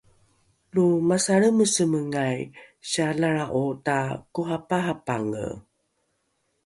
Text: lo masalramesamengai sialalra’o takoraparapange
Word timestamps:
lo 0.73 0.85
masalramesamengai 1.09 2.39
sialalra’o 2.89 3.63
takoraparapange 3.85 5.47